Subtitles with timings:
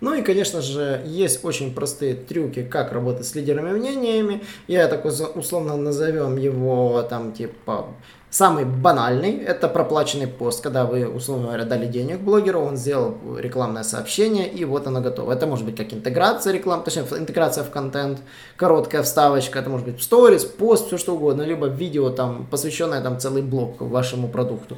[0.00, 4.44] Ну и, конечно же, есть очень простые трюки, как работать с лидерами мнениями.
[4.68, 7.86] Я такой условно назовем его там типа
[8.30, 13.84] Самый банальный– это проплаченный пост, когда вы, условно говоря, дали денег блогеру, он сделал рекламное
[13.84, 15.32] сообщение, и вот оно готово.
[15.32, 18.18] Это может быть как интеграция реклам, точнее, интеграция в контент,
[18.56, 23.18] короткая вставочка, это может быть сторис, пост, все что угодно, либо видео, там, посвященное там
[23.18, 24.76] целый блок вашему продукту.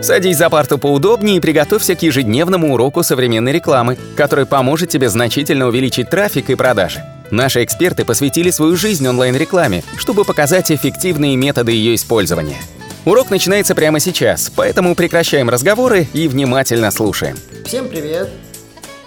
[0.00, 5.66] Садись за парту поудобнее и приготовься к ежедневному уроку современной рекламы, который поможет тебе значительно
[5.66, 7.02] увеличить трафик и продажи.
[7.30, 12.58] Наши эксперты посвятили свою жизнь онлайн-рекламе, чтобы показать эффективные методы ее использования.
[13.04, 17.36] Урок начинается прямо сейчас, поэтому прекращаем разговоры и внимательно слушаем.
[17.64, 18.28] Всем привет!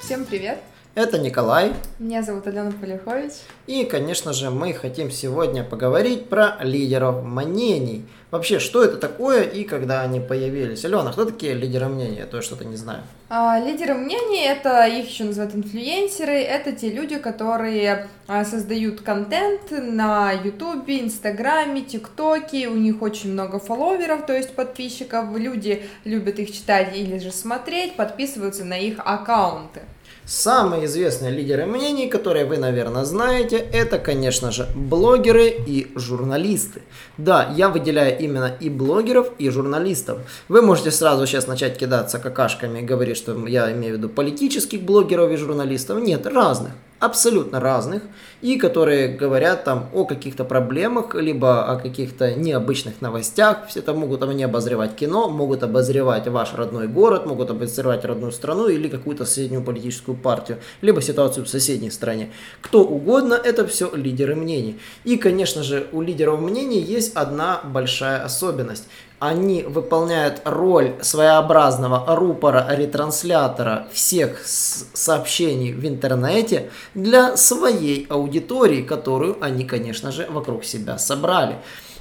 [0.01, 0.59] Всем привет!
[0.95, 1.71] Это Николай.
[1.97, 3.31] Меня зовут Алена Полихович.
[3.67, 8.05] И, конечно же, мы хотим сегодня поговорить про лидеров мнений.
[8.31, 10.85] Вообще, что это такое и когда они появились?
[10.85, 12.17] Алена, кто такие лидеры мнений?
[12.17, 13.01] Я то что-то не знаю.
[13.27, 19.71] А, лидеры мнений, это их еще называют инфлюенсеры, это те люди, которые а, создают контент
[19.71, 26.51] на ютубе, инстаграме, тиктоке, у них очень много фолловеров, то есть подписчиков, люди любят их
[26.51, 29.81] читать или же смотреть, подписываются на их аккаунты.
[30.29, 36.83] Самые известные лидеры мнений, которые вы, наверное, знаете, это, конечно же, блогеры и журналисты.
[37.17, 40.19] Да, я выделяю именно и блогеров, и журналистов.
[40.47, 44.83] Вы можете сразу сейчас начать кидаться какашками и говорить, что я имею в виду политических
[44.83, 45.99] блогеров и журналистов.
[45.99, 48.03] Нет, разных абсолютно разных,
[48.41, 53.67] и которые говорят там о каких-то проблемах, либо о каких-то необычных новостях.
[53.67, 58.67] Все это могут они обозревать кино, могут обозревать ваш родной город, могут обозревать родную страну
[58.67, 62.31] или какую-то соседнюю политическую партию, либо ситуацию в соседней стране.
[62.61, 64.79] Кто угодно, это все лидеры мнений.
[65.03, 68.87] И, конечно же, у лидеров мнений есть одна большая особенность
[69.19, 79.65] они выполняют роль своеобразного рупора, ретранслятора всех сообщений в интернете для своей аудитории, которую они,
[79.65, 81.57] конечно же, вокруг себя собрали.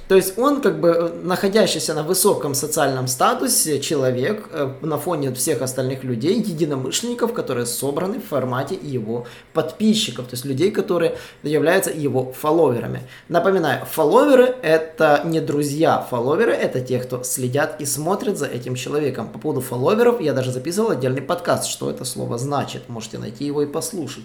[0.09, 5.31] То есть он как бы э, находящийся на высоком социальном статусе человек э, на фоне
[5.35, 11.91] всех остальных людей, единомышленников, которые собраны в формате его подписчиков, то есть людей, которые являются
[11.91, 13.03] его фолловерами.
[13.27, 19.29] Напоминаю, фолловеры это не друзья, фолловеры это те, кто следят и смотрят за этим человеком.
[19.29, 23.61] По поводу фолловеров я даже записывал отдельный подкаст, что это слово значит, можете найти его
[23.61, 24.23] и послушать.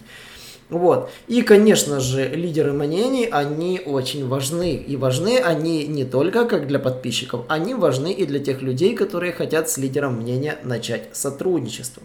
[0.71, 1.11] Вот.
[1.29, 4.75] И, конечно же, лидеры мнений, они очень важны.
[4.75, 9.33] И важны они не только как для подписчиков, они важны и для тех людей, которые
[9.33, 12.03] хотят с лидером мнения начать сотрудничество.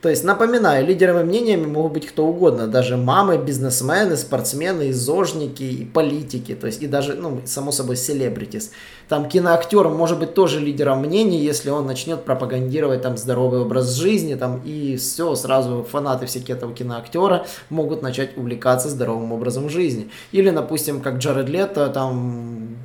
[0.00, 5.84] То есть, напоминаю, лидерами мнениями могут быть кто угодно, даже мамы, бизнесмены, спортсмены, зожники, и
[5.84, 8.70] политики, то есть и даже, ну, само собой, селебритис.
[9.08, 14.36] Там киноактер может быть тоже лидером мнений, если он начнет пропагандировать там здоровый образ жизни,
[14.36, 20.10] там, и все, сразу фанаты всякие этого киноактера могут начать увлекаться здоровым образом жизни.
[20.30, 22.76] Или, допустим, как Джаред Лето, там,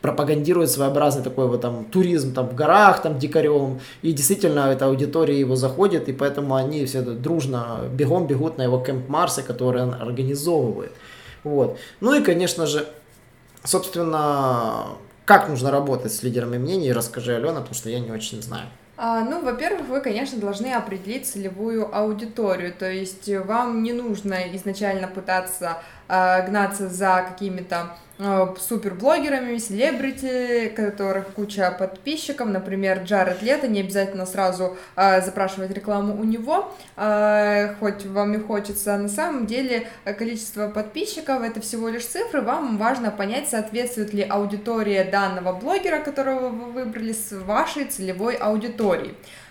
[0.00, 5.38] пропагандирует своеобразный такой вот там туризм там в горах, там дикарем, и действительно эта аудитория
[5.38, 9.94] его заходит, и поэтому они все дружно бегом бегут на его кемп Марса, который он
[9.94, 10.92] организовывает.
[11.44, 11.78] Вот.
[12.00, 12.86] Ну и, конечно же,
[13.64, 14.86] собственно,
[15.24, 18.66] как нужно работать с лидерами мнений, расскажи, Алена, потому что я не очень знаю.
[18.98, 25.06] А, ну, во-первых, вы, конечно, должны определить целевую аудиторию, то есть вам не нужно изначально
[25.06, 34.26] пытаться гнаться за какими-то э, суперблогерами, селебрити, которых куча подписчиков, например, Джаред Лето, не обязательно
[34.26, 40.68] сразу э, запрашивать рекламу у него, э, хоть вам и хочется, на самом деле количество
[40.68, 46.72] подписчиков это всего лишь цифры, вам важно понять, соответствует ли аудитория данного блогера, которого вы
[46.72, 49.14] выбрали, с вашей целевой аудиторией.
[49.14, 49.45] А,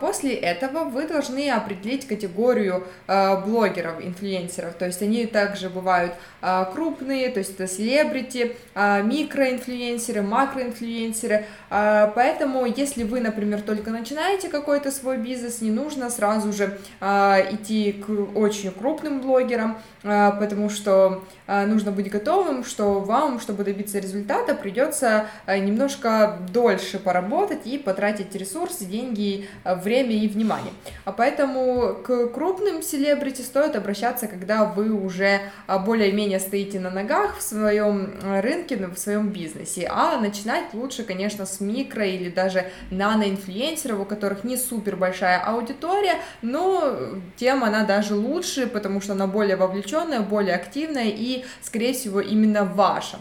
[0.00, 6.64] после этого вы должны определить категорию а, блогеров, инфлюенсеров, то есть они также бывают а,
[6.64, 15.18] крупные, то есть это селебрити, микроинфлюенсеры, макроинфлюенсеры, поэтому если вы, например, только начинаете какой-то свой
[15.18, 22.64] бизнес, не нужно сразу же идти к очень крупным блогерам, потому что нужно быть готовым,
[22.64, 30.28] что вам, чтобы добиться результата, придется немножко дольше поработать и потратить ресурсы, деньги время и
[30.28, 30.72] внимание.
[31.04, 37.38] А поэтому к крупным селебрити стоит обращаться, когда вы уже а, более-менее стоите на ногах
[37.38, 39.88] в своем э, рынке, в своем бизнесе.
[39.90, 46.16] А начинать лучше, конечно, с микро или даже наноинфлюенсеров, у которых не супер большая аудитория,
[46.42, 46.98] но
[47.36, 52.64] тем она даже лучше, потому что она более вовлеченная, более активная и, скорее всего, именно
[52.64, 53.18] ваша.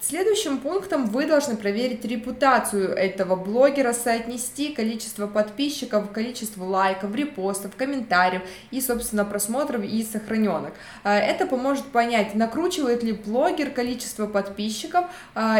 [0.00, 7.74] А следующим пунктом вы должны проверить репутацию этого блогера, соотнести количество подписчиков, количество лайков, репостов,
[7.76, 10.72] комментариев и, собственно, просмотров и сохраненок.
[11.02, 15.06] Это поможет понять, накручивает ли блогер количество подписчиков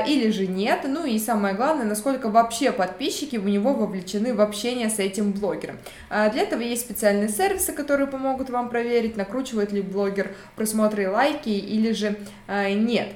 [0.07, 4.89] или же нет, ну и самое главное, насколько вообще подписчики у него вовлечены в общение
[4.89, 5.79] с этим блогером.
[6.11, 11.49] Для этого есть специальные сервисы, которые помогут вам проверить, накручивает ли блогер просмотры и лайки
[11.49, 12.17] или же
[12.49, 13.09] нет.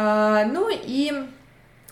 [0.00, 1.12] Ну и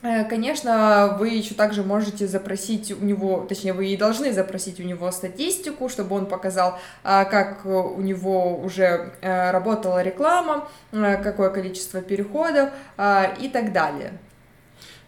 [0.06, 4.82] Э, конечно, вы еще также можете запросить у него, точнее, вы и должны запросить у
[4.82, 11.50] него статистику, чтобы он показал, а, как у него уже э, работала реклама, э, какое
[11.50, 14.12] количество переходов а, и так далее.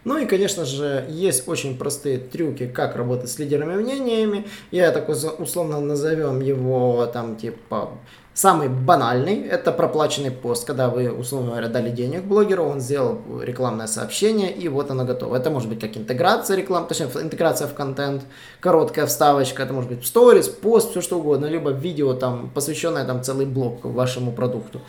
[0.04, 4.46] Ну и, конечно же, есть очень простые трюки, как работать с лидерами мнениями.
[4.70, 7.90] Я так условно назовем его там типа
[8.38, 13.88] Самый банальный– это проплаченный пост, когда вы, условно говоря, дали денег блогеру, он сделал рекламное
[13.88, 15.34] сообщение, и вот оно готово.
[15.34, 18.22] Это может быть как интеграция реклам, точнее, интеграция в контент,
[18.60, 23.24] короткая вставочка, это может быть сторис, пост, все что угодно, либо видео, там, посвященное там
[23.24, 24.82] целый блок вашему продукту.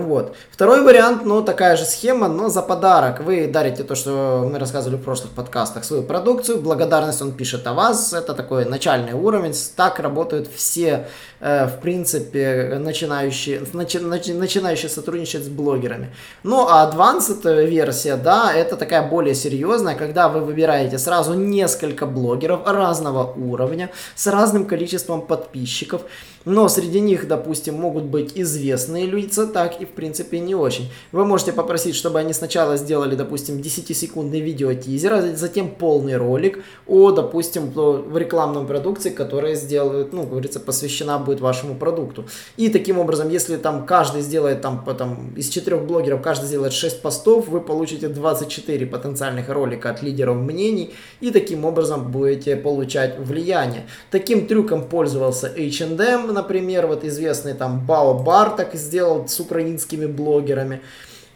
[0.00, 0.34] Вот.
[0.50, 3.20] Второй вариант, ну, такая же схема, но за подарок.
[3.20, 6.60] Вы дарите то, что мы рассказывали в прошлых подкастах, свою продукцию.
[6.60, 8.12] Благодарность он пишет о вас.
[8.12, 9.54] Это такой начальный уровень.
[9.76, 11.06] Так работают все,
[11.40, 16.14] э, в принципе, начинающие, начи, начи, начинающие сотрудничать с блогерами.
[16.42, 22.60] Ну, а advanced версия, да, это такая более серьезная, когда вы выбираете сразу несколько блогеров
[22.66, 26.02] разного уровня, с разным количеством подписчиков.
[26.44, 30.90] Но среди них, допустим, могут быть известные лица, так и в принципе не очень.
[31.10, 37.12] Вы можете попросить, чтобы они сначала сделали, допустим, 10-секундный видео-тизер, а затем полный ролик о,
[37.12, 42.26] допустим, в рекламном продукции, которая сделает, ну, говорится, посвящена будет вашему продукту.
[42.56, 47.00] И таким образом, если там каждый сделает, там, потом, из четырех блогеров каждый сделает 6
[47.00, 53.86] постов, вы получите 24 потенциальных ролика от лидеров мнений, и таким образом будете получать влияние.
[54.10, 60.80] Таким трюком пользовался H&M, например, вот известный там Бао Барток сделал с украинскими блогерами.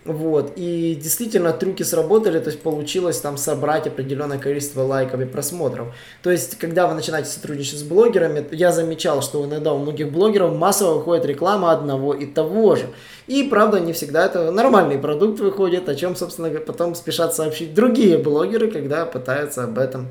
[0.04, 5.88] Вот, и действительно трюки сработали, то есть получилось там собрать определенное количество лайков и просмотров.
[6.22, 10.56] То есть, когда вы начинаете сотрудничать с блогерами, я замечал, что иногда у многих блогеров
[10.56, 12.86] массово выходит реклама одного и того же.
[13.26, 18.16] И, правда, не всегда это нормальный продукт выходит, о чем, собственно, потом спешат сообщить другие
[18.16, 20.08] блогеры, когда пытаются об этом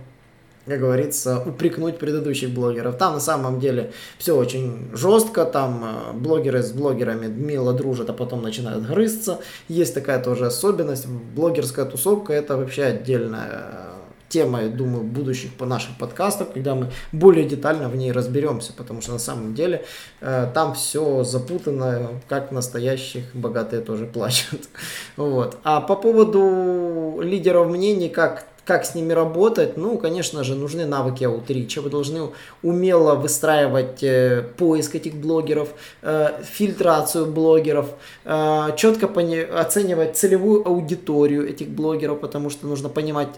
[0.68, 2.98] как говорится, упрекнуть предыдущих блогеров.
[2.98, 8.14] Там на самом деле все очень жестко, там э, блогеры с блогерами мило дружат, а
[8.14, 9.40] потом начинают грызться.
[9.69, 11.08] Есть такая тоже особенность.
[11.08, 13.88] Блогерская тусовка это вообще отдельная э,
[14.30, 19.02] тема, я думаю, будущих по наших подкастов, когда мы более детально в ней разберемся, потому
[19.02, 19.86] что на самом деле
[20.19, 24.62] э, там все запутано, как настоящих богатые тоже плачут.
[25.16, 25.58] Вот.
[25.64, 29.78] А по поводу лидеров мнений, как как с ними работать?
[29.78, 31.81] Ну, конечно же, нужны навыки аутрича.
[31.81, 32.30] Вы должны
[32.62, 35.69] умело выстраивать э, поиск этих блогеров,
[36.02, 37.88] э, фильтрацию блогеров,
[38.25, 43.30] э, четко оценивать целевую аудиторию этих блогеров, потому что нужно понимать,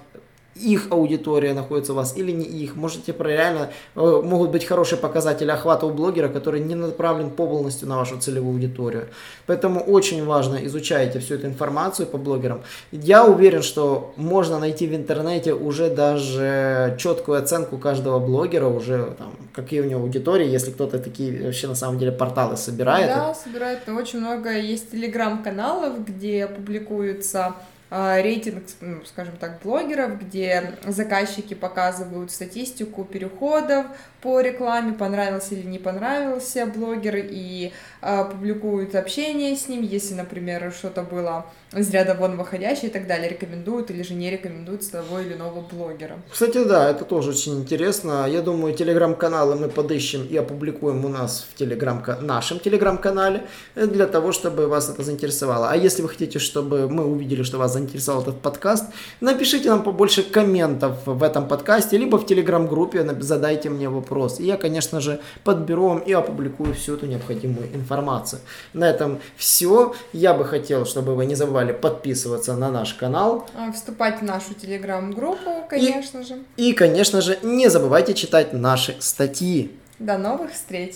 [0.59, 2.75] их аудитория находится у вас или не их.
[2.75, 7.97] Можете реально, э, могут быть хорошие показатели охвата у блогера, который не направлен полностью на
[7.97, 9.07] вашу целевую аудиторию.
[9.45, 12.61] Поэтому очень важно изучайте всю эту информацию по блогерам.
[12.91, 19.33] Я уверен, что можно найти в интернете уже даже четкую оценку каждого блогера, уже там,
[19.53, 23.07] какие у него аудитории, если кто-то такие вообще на самом деле порталы собирает.
[23.07, 23.87] Да, собирает.
[23.87, 27.55] Очень много есть телеграм-каналов, где публикуются
[27.89, 33.87] рейтинг, ну, скажем так, блогеров, где заказчики показывают статистику переходов
[34.21, 40.71] по рекламе, понравился или не понравился блогер, и э, публикуют общение с ним, если, например,
[40.71, 45.19] что-то было из ряда вон выходящее и так далее, рекомендуют или же не рекомендуют того
[45.19, 46.17] или иного блогера.
[46.31, 48.27] Кстати, да, это тоже очень интересно.
[48.27, 53.43] Я думаю, телеграм-каналы мы подыщем и опубликуем у нас в телеграм нашем телеграм-канале
[53.75, 55.69] для того, чтобы вас это заинтересовало.
[55.69, 58.85] А если вы хотите, чтобы мы увидели, что вас заинтересовал этот подкаст,
[59.21, 64.39] напишите нам побольше комментов в этом подкасте, либо в телеграм-группе задайте мне вопрос.
[64.39, 68.41] И я, конечно же, подберу вам и опубликую всю эту необходимую информацию.
[68.73, 69.93] На этом все.
[70.13, 73.47] Я бы хотел, чтобы вы не забывали подписываться на наш канал.
[73.55, 76.39] А, вступать в нашу телеграм-группу, конечно и, же.
[76.57, 79.71] И, конечно же, не забывайте читать наши статьи.
[79.99, 80.95] До новых встреч!